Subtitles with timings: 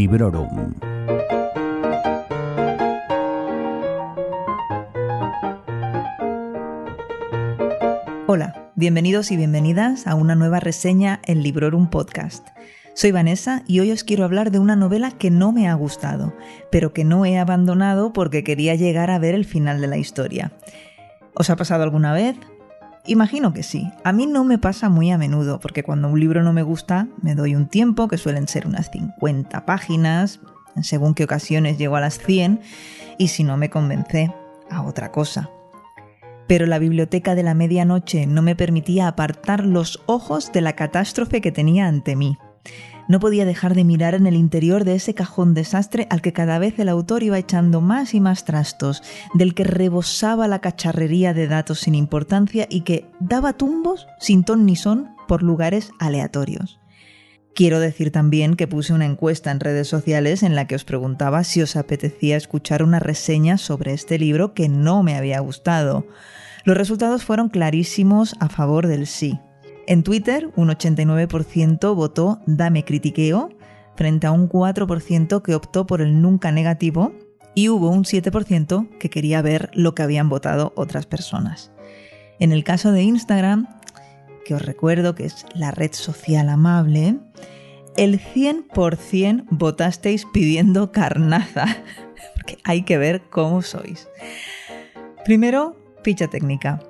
[0.00, 0.72] Librorum.
[8.26, 12.48] Hola, bienvenidos y bienvenidas a una nueva reseña en Librorum Podcast.
[12.94, 16.32] Soy Vanessa y hoy os quiero hablar de una novela que no me ha gustado,
[16.70, 20.50] pero que no he abandonado porque quería llegar a ver el final de la historia.
[21.34, 22.36] ¿Os ha pasado alguna vez?
[23.06, 23.90] Imagino que sí.
[24.04, 27.08] A mí no me pasa muy a menudo, porque cuando un libro no me gusta,
[27.22, 30.40] me doy un tiempo, que suelen ser unas 50 páginas,
[30.82, 32.60] según qué ocasiones llego a las 100,
[33.18, 34.32] y si no me convence,
[34.70, 35.50] a otra cosa.
[36.46, 41.40] Pero la biblioteca de la medianoche no me permitía apartar los ojos de la catástrofe
[41.40, 42.38] que tenía ante mí.
[43.10, 46.60] No podía dejar de mirar en el interior de ese cajón desastre al que cada
[46.60, 49.02] vez el autor iba echando más y más trastos,
[49.34, 54.64] del que rebosaba la cacharrería de datos sin importancia y que daba tumbos sin ton
[54.64, 56.78] ni son por lugares aleatorios.
[57.52, 61.42] Quiero decir también que puse una encuesta en redes sociales en la que os preguntaba
[61.42, 66.06] si os apetecía escuchar una reseña sobre este libro que no me había gustado.
[66.62, 69.40] Los resultados fueron clarísimos a favor del sí.
[69.86, 73.50] En Twitter, un 89% votó Dame critiqueo,
[73.96, 77.12] frente a un 4% que optó por el nunca negativo,
[77.54, 81.72] y hubo un 7% que quería ver lo que habían votado otras personas.
[82.38, 83.68] En el caso de Instagram,
[84.44, 87.18] que os recuerdo que es la red social amable,
[87.96, 91.66] el 100% votasteis pidiendo carnaza,
[92.34, 94.08] porque hay que ver cómo sois.
[95.24, 96.80] Primero, ficha técnica.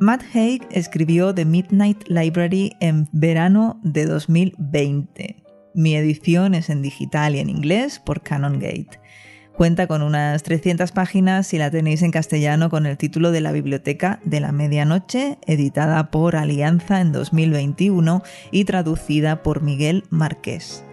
[0.00, 5.36] Matt Haig escribió The Midnight Library en verano de 2020.
[5.74, 9.00] Mi edición es en digital y en inglés por Canongate.
[9.56, 13.52] Cuenta con unas 300 páginas y la tenéis en castellano con el título de La
[13.52, 20.84] Biblioteca de la Medianoche, editada por Alianza en 2021 y traducida por Miguel Márquez.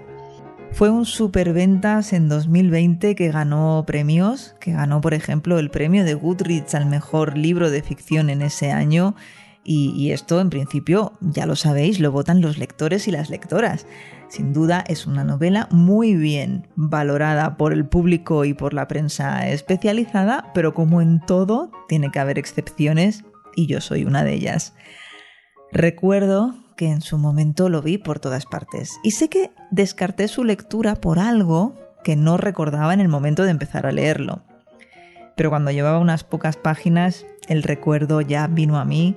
[0.74, 6.14] Fue un superventas en 2020 que ganó premios, que ganó por ejemplo el premio de
[6.14, 9.16] Goodreads al mejor libro de ficción en ese año
[9.64, 13.86] y, y, esto en principio, ya lo sabéis, lo votan los lectores y las lectoras.
[14.28, 19.48] Sin duda es una novela muy bien valorada por el público y por la prensa
[19.50, 23.24] especializada, pero como en todo, tiene que haber excepciones
[23.56, 24.74] y yo soy una de ellas.
[25.72, 28.98] Recuerdo que en su momento lo vi por todas partes.
[29.04, 33.52] Y sé que descarté su lectura por algo que no recordaba en el momento de
[33.52, 34.44] empezar a leerlo.
[35.36, 39.16] Pero cuando llevaba unas pocas páginas, el recuerdo ya vino a mí.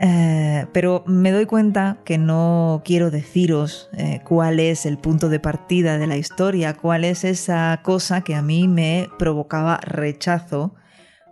[0.00, 5.40] Eh, pero me doy cuenta que no quiero deciros eh, cuál es el punto de
[5.40, 10.74] partida de la historia, cuál es esa cosa que a mí me provocaba rechazo,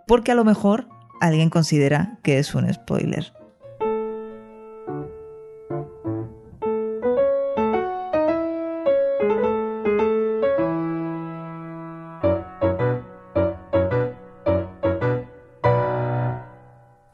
[0.05, 0.89] porque a lo mejor
[1.21, 3.36] alguien considera que es un spoiler.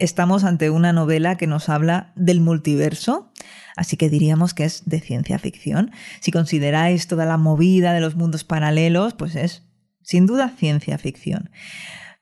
[0.04, 3.32] Estamos ante una novela que nos habla del multiverso,
[3.78, 5.92] así que diríamos que es de ciencia ficción.
[6.20, 9.64] Si consideráis toda la movida de los mundos paralelos, pues es
[10.02, 11.52] sin duda ciencia ficción.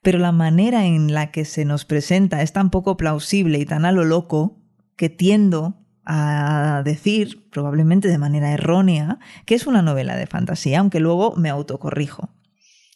[0.04, 3.86] Pero la manera en la que se nos presenta es tan poco plausible y tan
[3.86, 4.62] a lo loco
[4.96, 11.00] que tiendo a decir, probablemente de manera errónea, que es una novela de fantasía, aunque
[11.00, 12.30] luego me autocorrijo.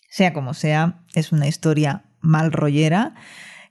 [0.09, 3.16] Sea como sea, es una historia mal rollera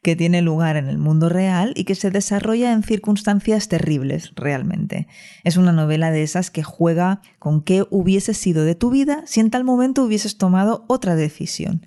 [0.04, 5.09] que tiene lugar en el mundo real y que se desarrolla en circunstancias terribles, realmente.
[5.44, 9.41] Es una novela de esas que juega con qué hubiese sido de tu vida si
[9.41, 11.87] en tal momento hubieses tomado otra decisión.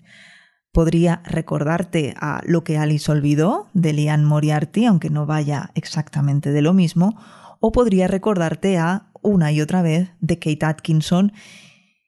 [0.73, 6.63] Podría recordarte a Lo que Alice olvidó, de Lian Moriarty, aunque no vaya exactamente de
[6.63, 7.22] lo mismo,
[7.59, 11.34] o podría recordarte a Una y otra vez, de Kate Atkinson,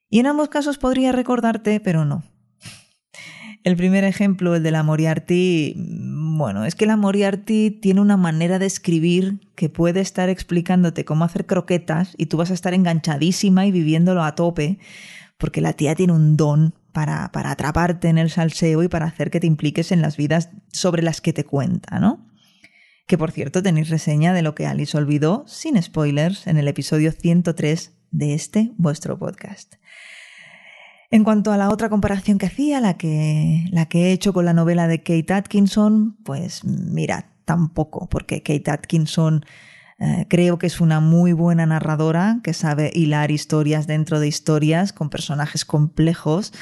[0.10, 2.24] y en ambos casos podría recordarte, pero no,
[3.64, 8.58] el primer ejemplo, el de la Moriarty, bueno, es que la Moriarty tiene una manera
[8.60, 13.66] de escribir que puede estar explicándote cómo hacer croquetas y tú vas a estar enganchadísima
[13.66, 14.80] y viviéndolo a tope,
[15.38, 19.30] porque la tía tiene un don para, para atraparte en el salseo y para hacer
[19.30, 22.26] que te impliques en las vidas sobre las que te cuenta, ¿no?
[23.08, 27.12] Que por cierto tenéis reseña de lo que Alice olvidó, sin spoilers, en el episodio
[27.12, 29.76] 103 de este vuestro podcast.
[31.12, 34.88] En cuanto a la otra comparación que hacía, la que, he hecho con la novela
[34.88, 39.44] de Kate Atkinson, pues mira, tampoco, porque Kate Atkinson
[39.98, 44.94] eh, creo que es una muy buena narradora que sabe hilar historias dentro de historias
[44.94, 46.54] con personajes complejos.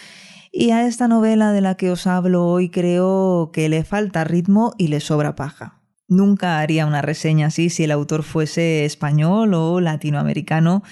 [0.53, 4.73] Y a esta novela de la que os hablo hoy creo que le falta ritmo
[4.77, 5.81] y le sobra paja.
[6.07, 10.83] Nunca haría una reseña así si el autor fuese español o latinoamericano,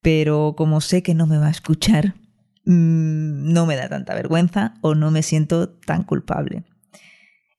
[0.00, 2.14] pero como sé que no me va a escuchar,
[2.68, 6.64] mm, no me da tanta vergüenza o no me siento tan culpable.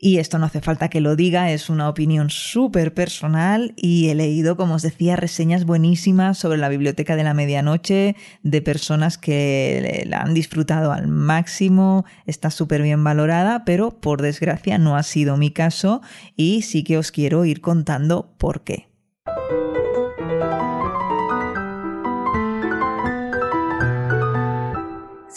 [0.01, 4.15] Y esto no hace falta que lo diga, es una opinión súper personal y he
[4.15, 10.05] leído, como os decía, reseñas buenísimas sobre la biblioteca de la medianoche de personas que
[10.07, 15.35] la han disfrutado al máximo, está súper bien valorada, pero por desgracia no ha sido
[15.35, 16.01] mi caso
[16.37, 18.87] y sí que os quiero ir contando por qué.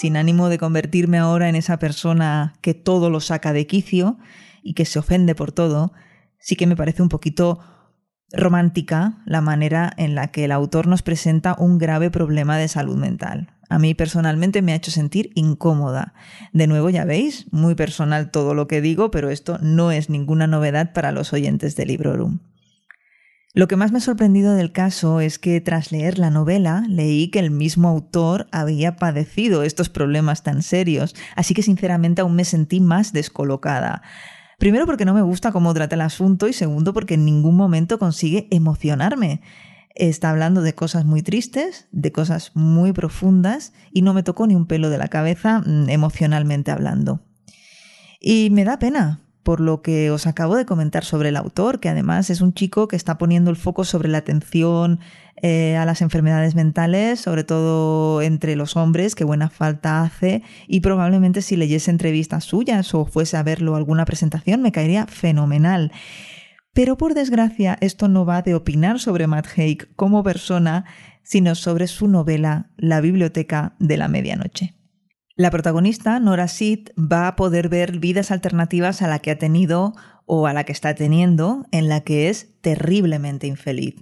[0.02, 4.18] Sin ánimo de convertirme ahora en esa persona que todo lo saca de quicio,
[4.60, 5.92] y que se ofende por todo,
[6.40, 7.60] sí que me parece un poquito
[8.32, 12.96] romántica la manera en la que el autor nos presenta un grave problema de salud
[12.96, 13.54] mental.
[13.68, 16.14] A mí personalmente me ha hecho sentir incómoda.
[16.52, 20.48] De nuevo, ya veis, muy personal todo lo que digo, pero esto no es ninguna
[20.48, 22.40] novedad para los oyentes de Librorum.
[23.54, 27.28] Lo que más me ha sorprendido del caso es que tras leer la novela leí
[27.28, 32.46] que el mismo autor había padecido estos problemas tan serios, así que sinceramente aún me
[32.46, 34.00] sentí más descolocada.
[34.58, 37.98] Primero porque no me gusta cómo trata el asunto y segundo porque en ningún momento
[37.98, 39.42] consigue emocionarme.
[39.94, 44.54] Está hablando de cosas muy tristes, de cosas muy profundas y no me tocó ni
[44.54, 47.20] un pelo de la cabeza mm, emocionalmente hablando.
[48.18, 51.88] Y me da pena, por lo que os acabo de comentar sobre el autor, que
[51.88, 55.00] además es un chico que está poniendo el foco sobre la atención
[55.40, 60.80] eh, a las enfermedades mentales, sobre todo entre los hombres, que buena falta hace, y
[60.80, 65.90] probablemente si leyese entrevistas suyas o fuese a verlo alguna presentación me caería fenomenal.
[66.72, 70.84] Pero por desgracia esto no va de opinar sobre Matt Haig como persona,
[71.22, 74.81] sino sobre su novela La biblioteca de la medianoche.
[75.34, 79.94] La protagonista, Nora Sid, va a poder ver vidas alternativas a la que ha tenido
[80.26, 83.96] o a la que está teniendo, en la que es terriblemente infeliz.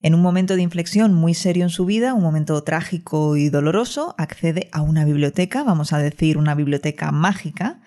[0.00, 4.14] En un momento de inflexión muy serio en su vida, un momento trágico y doloroso,
[4.16, 7.80] accede a una biblioteca, vamos a decir una biblioteca mágica,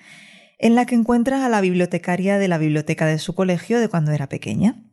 [0.60, 4.12] en la que encuentra a la bibliotecaria de la biblioteca de su colegio de cuando
[4.12, 4.84] era pequeña.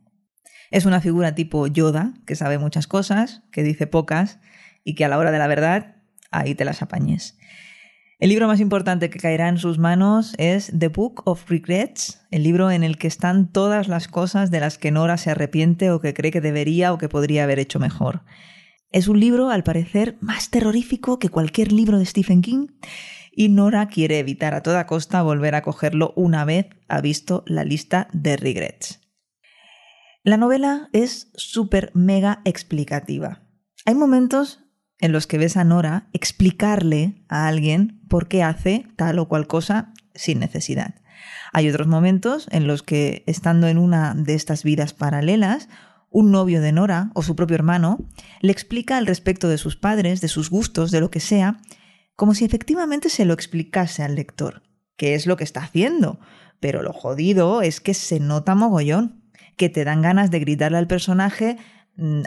[0.71, 4.39] Es una figura tipo Yoda, que sabe muchas cosas, que dice pocas,
[4.85, 5.98] y que a la hora de la verdad
[6.31, 7.37] ahí te las apañes.
[8.19, 12.43] El libro más importante que caerá en sus manos es The Book of Regrets, el
[12.43, 16.01] libro en el que están todas las cosas de las que Nora se arrepiente o
[16.01, 18.23] que cree que debería o que podría haber hecho mejor.
[18.91, 22.67] Es un libro, al parecer, más terrorífico que cualquier libro de Stephen King
[23.31, 27.63] y Nora quiere evitar a toda costa volver a cogerlo una vez ha visto la
[27.63, 28.99] lista de regrets.
[30.23, 33.43] La novela es súper mega explicativa.
[33.85, 34.65] Hay momentos
[34.99, 39.47] en los que ves a Nora explicarle a alguien por qué hace tal o cual
[39.47, 40.95] cosa sin necesidad.
[41.51, 45.69] Hay otros momentos en los que, estando en una de estas vidas paralelas,
[46.11, 47.99] un novio de Nora o su propio hermano
[48.41, 51.59] le explica al respecto de sus padres, de sus gustos, de lo que sea,
[52.15, 54.63] como si efectivamente se lo explicase al lector,
[54.97, 56.19] que es lo que está haciendo.
[56.59, 59.23] Pero lo jodido es que se nota mogollón,
[59.55, 61.57] que te dan ganas de gritarle al personaje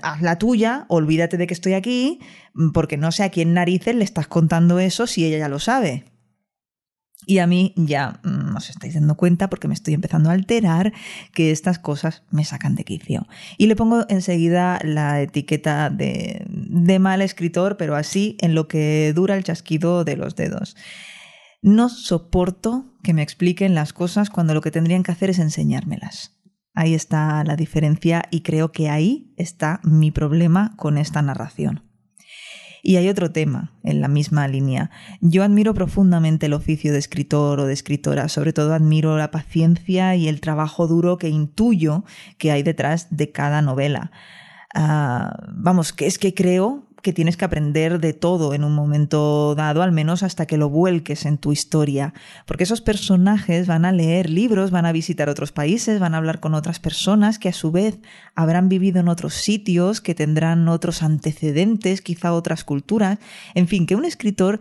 [0.03, 2.21] haz la tuya, olvídate de que estoy aquí,
[2.55, 5.59] mm, porque no sé a quién narices le estás contando eso si ella ya lo
[5.59, 6.05] sabe.
[7.25, 10.33] Y a mí ya no mm, os estáis dando cuenta porque me estoy empezando a
[10.33, 10.93] alterar
[11.33, 13.26] que estas cosas me sacan de quicio.
[13.59, 19.12] Y le pongo enseguida la etiqueta de, de mal escritor, pero así en lo que
[19.14, 20.76] dura el chasquido de los dedos.
[21.62, 26.41] No soporto que me expliquen las cosas cuando lo que tendrían que hacer es enseñármelas.
[26.75, 31.83] Ahí está la diferencia y creo que ahí está mi problema con esta narración.
[32.83, 34.91] Y hay otro tema en la misma línea.
[35.21, 40.17] Yo admiro profundamente el oficio de escritor o de escritora, sobre todo admiro la paciencia
[40.17, 42.05] y el trabajo duro que intuyo
[42.38, 44.11] que hay detrás de cada novela.
[44.75, 49.54] Ah, vamos, que es que creo que tienes que aprender de todo en un momento
[49.56, 52.14] dado, al menos hasta que lo vuelques en tu historia.
[52.47, 56.38] Porque esos personajes van a leer libros, van a visitar otros países, van a hablar
[56.40, 57.99] con otras personas que a su vez
[58.35, 63.18] habrán vivido en otros sitios, que tendrán otros antecedentes, quizá otras culturas.
[63.54, 64.61] En fin, que un escritor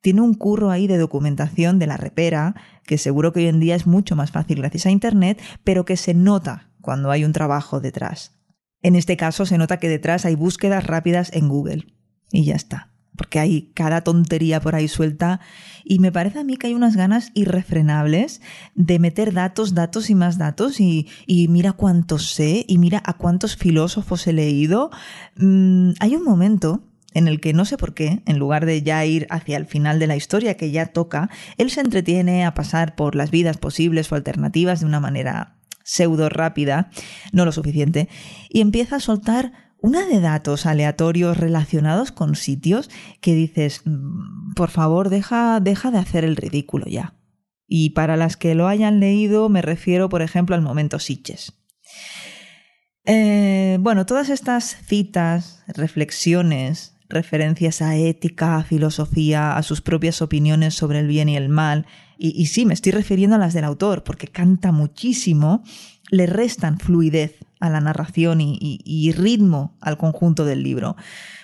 [0.00, 2.54] tiene un curro ahí de documentación de la repera,
[2.86, 5.96] que seguro que hoy en día es mucho más fácil gracias a Internet, pero que
[5.96, 8.39] se nota cuando hay un trabajo detrás.
[8.82, 11.86] En este caso se nota que detrás hay búsquedas rápidas en Google.
[12.32, 12.90] Y ya está.
[13.16, 15.40] Porque hay cada tontería por ahí suelta.
[15.84, 18.40] Y me parece a mí que hay unas ganas irrefrenables
[18.74, 20.80] de meter datos, datos y más datos.
[20.80, 22.64] Y, mira cuántos sé.
[22.66, 24.90] Y mira a cuántos filósofos he leído.
[25.36, 26.82] Mm, hay un momento
[27.12, 29.98] en el que no sé por qué, en lugar de ya ir hacia el final
[29.98, 34.10] de la historia que ya toca, él se entretiene a pasar por las vidas posibles
[34.12, 35.56] o alternativas de una manera
[35.90, 36.88] pseudo rápida,
[37.32, 38.08] no lo suficiente,
[38.48, 42.88] y empieza a soltar una de datos aleatorios relacionados con sitios
[43.20, 47.16] que dices, mm, por favor, deja, deja de hacer el ridículo ya.
[47.66, 51.54] Y para las que lo hayan leído, me refiero, por ejemplo, al momento Sitches.
[53.04, 60.74] Eh, bueno, todas estas citas, reflexiones, referencias a ética, a filosofía, a sus propias opiniones
[60.74, 61.86] sobre el bien y el mal,
[62.22, 65.64] y, sí, me estoy refiriendo a las del autor, porque canta muchísimo,
[66.10, 70.96] le restan fluidez a la narración y, ritmo al conjunto del libro.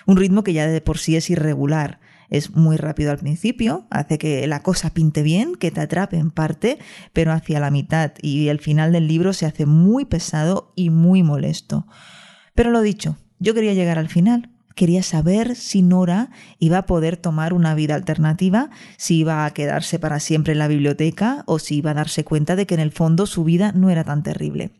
[0.05, 1.99] Un ritmo que ya de por sí es irregular.
[2.29, 6.29] Es muy rápido al principio, hace que la cosa pinte bien, que te atrape en
[6.29, 6.77] parte,
[7.11, 11.23] pero hacia la mitad y el final del libro se hace muy pesado y muy
[11.23, 11.87] molesto.
[12.53, 16.29] Pero lo dicho, yo quería llegar al final, quería saber si Nora
[16.59, 20.69] iba a poder tomar una vida alternativa, si iba a quedarse para siempre en la
[20.69, 23.89] biblioteca o si iba a darse cuenta de que en el fondo su vida no
[23.89, 24.71] era tan terrible.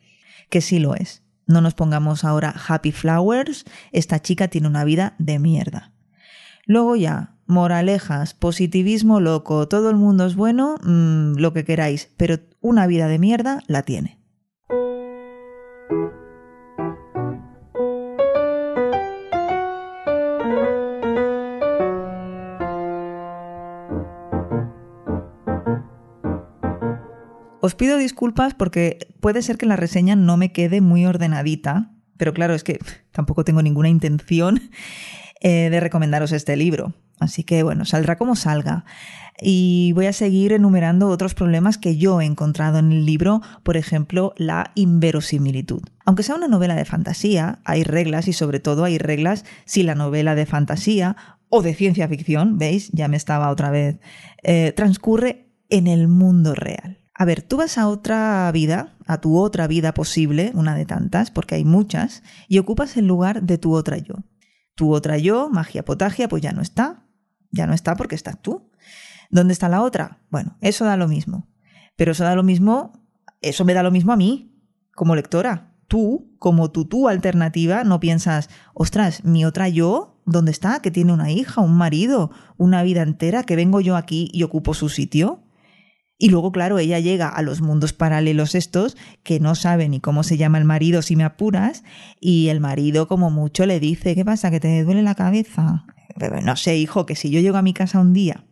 [0.50, 1.24] Que sí lo es.
[1.48, 5.92] No nos pongamos ahora happy flowers, esta chica tiene una vida de mierda.
[6.66, 12.40] Luego ya, moralejas, positivismo loco, todo el mundo es bueno, mm, lo que queráis, pero
[12.62, 14.20] una vida de mierda la tiene.
[27.60, 32.34] Os pido disculpas porque puede ser que la reseña no me quede muy ordenadita, pero
[32.34, 32.80] claro, es que
[33.12, 34.70] tampoco tengo ninguna intención
[35.42, 36.94] eh, de recomendaros este libro.
[37.20, 38.86] Así que bueno, saldrá como salga.
[39.40, 43.78] Y voy a seguir enumerando otros problemas que yo he encontrado en el libro, por
[43.78, 45.82] ejemplo, la inverosimilitud.
[46.06, 49.94] Aunque sea una novela de fantasía, hay reglas y sobre todo hay reglas si la
[49.94, 51.16] novela de fantasía
[51.50, 52.90] o de ciencia ficción, ¿veis?
[52.94, 54.00] Ya me estaba otra vez,
[54.44, 57.00] eh, transcurre en el mundo real.
[57.20, 61.32] A ver, tú vas a otra vida, a tu otra vida posible, una de tantas,
[61.32, 64.16] porque hay muchas, y ocupas el lugar de tu otra yo.
[64.76, 67.08] Tu otra yo, magia potagia, pues ya no está.
[67.50, 68.70] Ya no está porque estás tú.
[69.32, 70.22] ¿Dónde está la otra?
[70.30, 71.48] Bueno, eso da lo mismo.
[71.96, 72.94] Pero eso da lo mismo,
[73.42, 74.56] eso me da lo mismo a mí,
[74.94, 75.74] como lectora.
[75.88, 80.82] Tú, como tu tú alternativa, no piensas, ostras, mi otra yo, ¿dónde está?
[80.82, 84.76] Que tiene una hija, un marido, una vida entera, que vengo yo aquí y ocupo
[84.76, 85.47] su sitio.
[86.20, 90.24] Y luego, claro, ella llega a los mundos paralelos estos, que no sabe ni cómo
[90.24, 91.84] se llama el marido si me apuras,
[92.20, 94.50] y el marido como mucho le dice, ¿qué pasa?
[94.50, 95.86] ¿Que te duele la cabeza?
[96.44, 98.44] no sé, hijo, que si yo llego a mi casa un día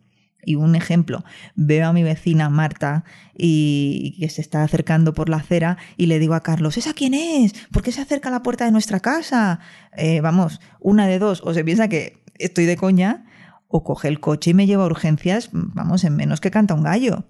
[0.44, 1.24] y un ejemplo,
[1.56, 3.02] veo a mi vecina Marta
[3.36, 7.14] y que se está acercando por la acera y le digo a Carlos, ¿esa quién
[7.14, 7.54] es?
[7.72, 9.58] ¿Por qué se acerca a la puerta de nuestra casa?
[9.96, 13.24] Eh, vamos, una de dos, o se piensa que estoy de coña,
[13.68, 16.84] o coge el coche y me lleva a urgencias, vamos, en menos que canta un
[16.84, 17.24] gallo.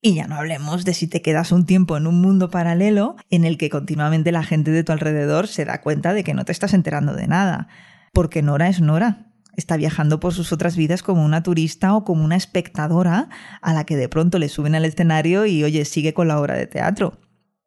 [0.00, 3.44] Y ya no hablemos de si te quedas un tiempo en un mundo paralelo en
[3.44, 6.52] el que continuamente la gente de tu alrededor se da cuenta de que no te
[6.52, 7.68] estás enterando de nada.
[8.12, 9.32] Porque Nora es Nora.
[9.56, 13.28] Está viajando por sus otras vidas como una turista o como una espectadora
[13.60, 16.54] a la que de pronto le suben al escenario y oye, sigue con la obra
[16.54, 17.18] de teatro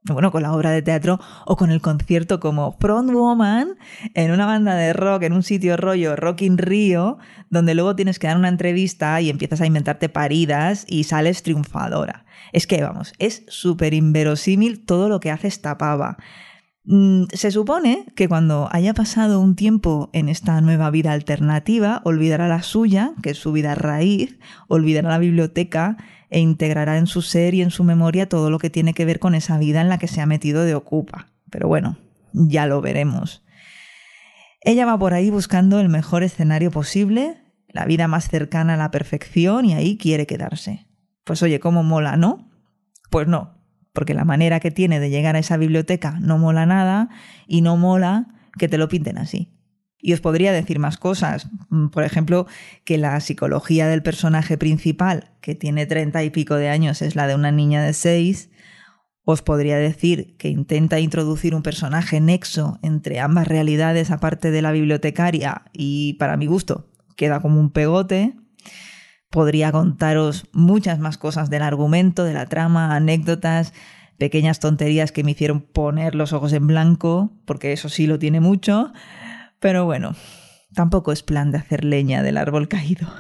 [0.04, 3.78] bueno, con la obra de teatro o con el concierto como Front Woman
[4.16, 8.18] en una banda de rock, en un sitio rollo Rock in Rio, donde luego tienes
[8.18, 12.26] que dar una entrevista y empiezas a inventarte paridas y sales triunfadora.
[12.52, 16.18] Es que, vamos, es súper inverosímil todo lo que hace esta pava.
[16.84, 22.48] Mm, se supone que cuando haya pasado un tiempo en esta nueva vida alternativa, olvidará
[22.48, 25.98] la suya, que es su vida raíz, olvidará la biblioteca
[26.30, 29.20] e integrará en su ser y en su memoria todo lo que tiene que ver
[29.20, 31.28] con esa vida en la que se ha metido de ocupa.
[31.50, 31.98] Pero bueno,
[32.34, 33.44] ya lo veremos.
[34.62, 38.92] Ella va por ahí buscando el mejor escenario posible, la vida más cercana a la
[38.92, 40.88] perfección y ahí quiere quedarse.
[41.26, 42.50] Pues oye, ¿cómo mola, no?
[43.10, 43.61] Pues no,
[43.94, 47.10] porque la manera que tiene de llegar a esa biblioteca no mola nada
[47.48, 49.50] y no mola que te lo pinten así.
[50.00, 51.50] Y os podría decir más cosas.
[51.70, 52.48] Mm, por ejemplo,
[52.84, 57.28] que la psicología del personaje principal, que tiene treinta y pico de años, es la
[57.28, 58.50] de una niña de seis.
[59.24, 64.72] Os podría decir que intenta introducir un personaje nexo entre ambas realidades, aparte de la
[64.72, 68.36] bibliotecaria, y para mi gusto, queda como un pegote.
[69.32, 73.74] Podría contaros muchas más cosas del argumento, de la trama, anécdotas,
[74.18, 78.40] pequeñas tonterías que me hicieron poner los ojos en blanco, porque eso sí lo tiene
[78.40, 78.94] mucho.
[79.60, 80.16] Pero bueno,
[80.76, 83.08] tampoco es plan de hacer leña del árbol caído.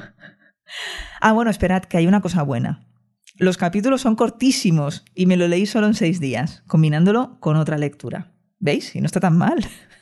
[1.19, 2.87] Ah, bueno, esperad, que hay una cosa buena.
[3.35, 7.77] Los capítulos son cortísimos y me lo leí solo en seis días, combinándolo con otra
[7.77, 8.31] lectura.
[8.59, 8.95] ¿Veis?
[8.95, 9.59] Y no está tan mal.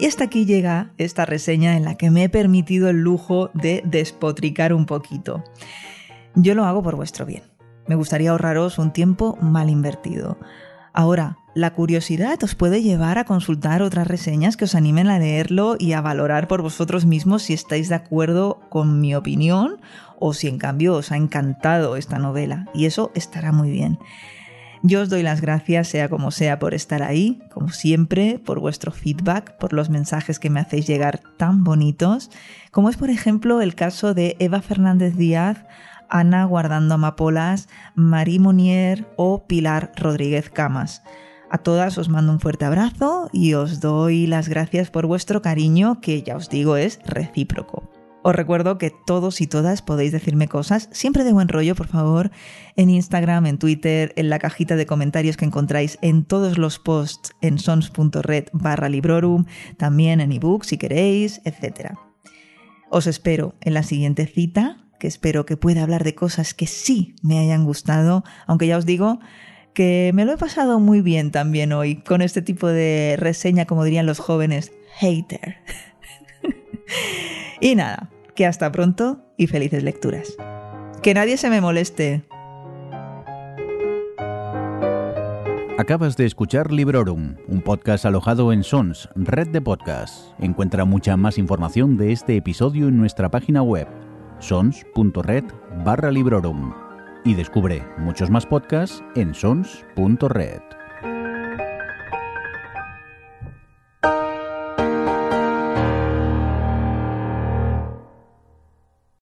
[0.00, 3.82] Y hasta aquí llega esta reseña en la que me he permitido el lujo de
[3.84, 5.44] despotricar un poquito.
[6.34, 7.42] Yo lo hago por vuestro bien.
[7.86, 10.38] Me gustaría ahorraros un tiempo mal invertido.
[10.94, 15.76] Ahora, la curiosidad os puede llevar a consultar otras reseñas que os animen a leerlo
[15.78, 19.82] y a valorar por vosotros mismos si estáis de acuerdo con mi opinión
[20.18, 22.64] o si en cambio os ha encantado esta novela.
[22.72, 23.98] Y eso estará muy bien.
[24.82, 28.92] Yo os doy las gracias, sea como sea, por estar ahí, como siempre, por vuestro
[28.92, 32.30] feedback, por los mensajes que me hacéis llegar tan bonitos,
[32.70, 35.66] como es por ejemplo el caso de Eva Fernández Díaz,
[36.08, 41.02] Ana Guardando Amapolas, Marie Monier o Pilar Rodríguez Camas.
[41.50, 46.00] A todas os mando un fuerte abrazo y os doy las gracias por vuestro cariño,
[46.00, 47.89] que ya os digo es recíproco.
[48.22, 52.30] Os recuerdo que todos y todas podéis decirme cosas, siempre de buen rollo, por favor,
[52.76, 57.32] en Instagram, en Twitter, en la cajita de comentarios que encontráis en todos los posts
[57.40, 59.46] en sons.red barra librorum,
[59.78, 61.94] también en ebook si queréis, etc.
[62.90, 67.14] Os espero en la siguiente cita, que espero que pueda hablar de cosas que sí
[67.22, 69.18] me hayan gustado, aunque ya os digo
[69.72, 73.84] que me lo he pasado muy bien también hoy con este tipo de reseña, como
[73.84, 75.56] dirían los jóvenes, hater.
[77.60, 80.36] Y nada, que hasta pronto y felices lecturas.
[81.02, 82.24] Que nadie se me moleste.
[85.78, 90.34] Acabas de escuchar Librorum, un podcast alojado en Sons, red de podcasts.
[90.38, 93.88] Encuentra mucha más información de este episodio en nuestra página web,
[94.40, 95.44] sons.red
[95.82, 96.74] barra Librorum.
[97.24, 100.79] Y descubre muchos más podcasts en sons.red.